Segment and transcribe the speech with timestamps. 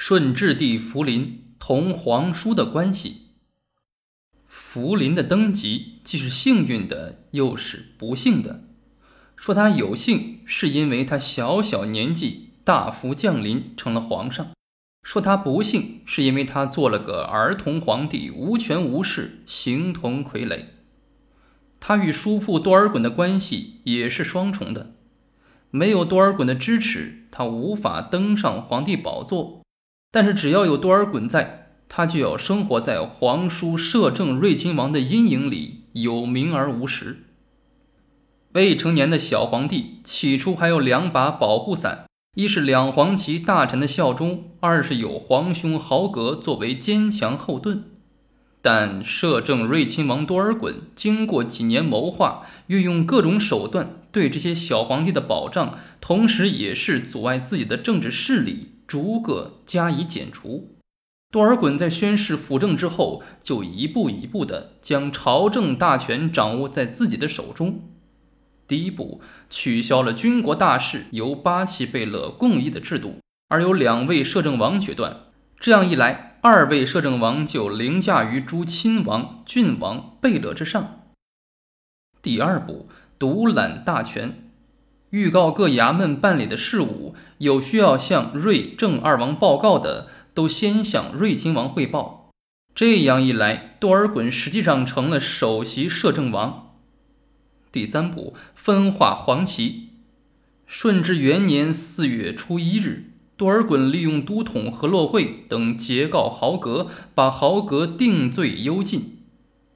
[0.00, 3.32] 顺治帝福临同皇叔的关系。
[4.46, 8.62] 福临的登基既是幸运的，又是不幸的。
[9.34, 14.52] 说他有幸，是因为他小小年纪大幅降临成了皇上；
[15.02, 20.66] 说他不幸，是因为他做了个儿童皇帝，无权无势，形同傀儡。
[21.80, 24.94] 他与叔父多尔衮的关系也是双重的，
[25.72, 29.58] 没有多尔衮的支持，他无法登上皇帝宝座。
[30.10, 37.24] 但是只要有多尔衮在，他就要生活在皇叔摄政睿亲王的阴影里，有名而无实。
[38.52, 47.84] 未成年的小皇帝起初还有两把保护伞：一是两黄旗大臣的效忠，二是有皇兄豪格作为坚强后盾。
[48.60, 58.72] 但摄政睿亲王多尔衮经过几年谋划，运用各种手段，对这些小皇帝的保障，同时也是阻碍自己的政治势力。
[58.88, 60.74] 逐个加以剪除。
[61.30, 67.82] 多尔衮在宣誓辅政之后，就一步一步地将朝政大权掌握在自己的手中。
[68.66, 75.24] 第一步，取消了军国大事由八旗贝勒共议的制度，而由两位摄政王决断。
[75.60, 81.02] 这样一来，二位摄政王就凌驾于诸亲王、郡王、贝勒之上。
[82.22, 84.47] 第二步，独揽大权。
[85.10, 92.30] 预告各衙门办理的事务，有需要向睿正二王报告的，都先向睿亲王汇报。
[92.74, 96.74] 这样一来，多尔衮实际上成了首席摄政王。
[97.72, 99.88] 第三步，分化黄旗。
[100.66, 109.18] 顺治元年四月初一日，多尔衮利用都统何洛会等截告豪格，把豪格定罪幽禁。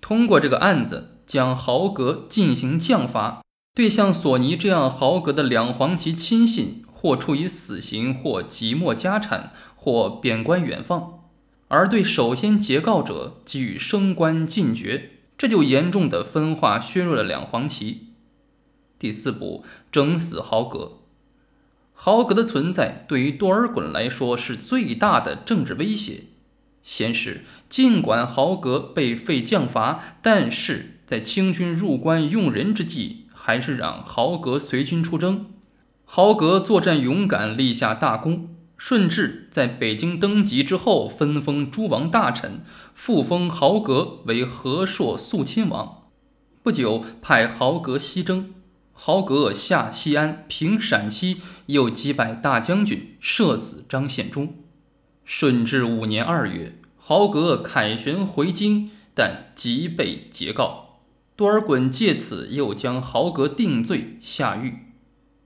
[0.00, 3.40] 通过这个案子，将豪格进行降罚。
[3.74, 11.22] 对像索尼这样豪格的两黄旗亲信，或处以死刑，或即没家产，或贬官远放；
[11.68, 18.08] 而对首先截告者给予升官进爵，这就严重的分化削弱了两黄旗。
[18.98, 20.98] 第四步，整死豪格。
[21.94, 26.24] 豪格的存在对于多尔衮来说是最大的政治威胁。
[26.82, 33.21] 先是，尽管豪格被废降罚，但是在清军入关用人之际。
[33.44, 35.46] 还是让豪格随军出征，
[36.04, 38.54] 豪格作战勇敢，立下大功。
[38.76, 42.60] 顺治在北京登基之后，分封诸王大臣，
[42.94, 46.04] 复封豪格为和硕肃亲王。
[46.62, 48.54] 不久，派豪格西征，
[48.92, 54.54] 豪格下西安，平陕西，又击败大将军，射死张献忠。
[55.24, 60.91] 顺治五年二月，豪格凯旋回京，但即被截告。
[61.34, 64.92] 多尔衮借此又将豪格定罪下狱。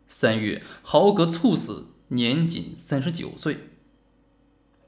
[0.08, 3.58] 三月，豪格猝死，年仅三十九岁。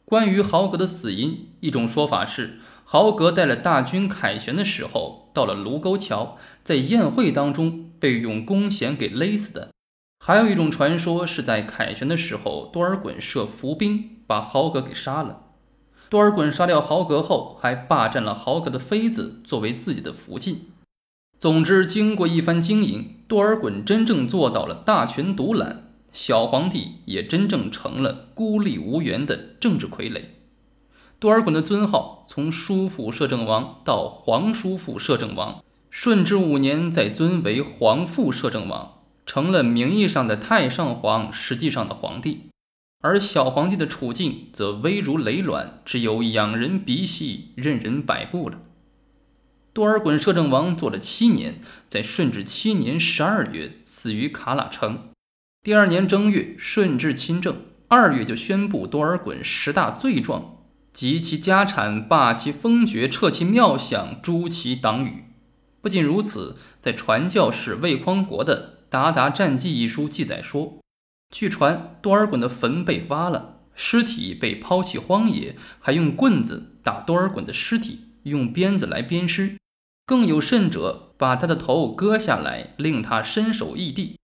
[0.04, 9.68] 关于豪格的死因，一种说法是豪格带了大军凯旋的时候，到了卢沟桥，在宴会当中被用弓弦给勒死的；
[10.24, 15.42] 还有一种传说是在凯旋的时候，多尔衮设伏兵把豪格给杀了。
[16.08, 20.70] 多尔衮杀掉豪格后，还霸占了豪格的妃子作为自己的福晋。
[21.38, 30.22] 总之，经过一番经营，多尔衮真正做到了大权独揽，小皇帝也真正成了孤立无援的政治傀儡。
[31.20, 38.94] 多尔衮的尊号从叔父摄政王到皇叔父摄政王，顺治五年再尊为皇父摄政王，
[39.24, 42.48] 成了名义上的太上皇，实际上的皇帝。
[43.00, 48.58] 而小皇帝的处境则危如累卵，只有仰人鼻息，任人摆布了。
[49.78, 55.10] 多尔衮摄政王做了七年，在顺治七年十二月死于卡拉城。
[55.62, 65.26] 第二年正月，顺治亲政，二月就宣布多尔衮十大罪状，及其家产、罢其封爵、撤其庙享、诛其党羽。
[65.80, 70.80] 不仅如此，在传教士魏匡国的《鞑靼战记》一书记载说，
[71.32, 79.54] 据传多尔衮的坟被挖了，尸体被抛弃荒野，还用棍子打多尔衮的尸体，用鞭子来鞭尸。
[80.08, 84.16] 更有甚者，把他的头割下来，令他身首异地。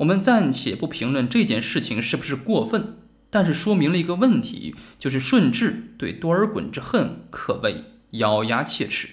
[0.00, 2.98] 我们暂且不评论这件事情是不是过分，
[3.30, 9.08] 但是说明了一个问题，就是顺治对多尔衮之恨可谓咬牙切齿。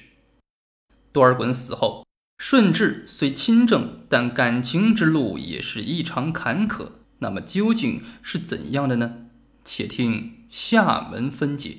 [1.14, 2.06] 多尔衮死后，
[2.38, 6.90] 顺治虽亲政，但感情之路也是异常坎坷。
[7.20, 9.22] 那么究竟是怎样的呢？
[9.64, 11.78] 且听下文分解。